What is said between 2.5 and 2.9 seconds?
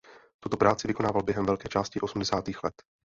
let.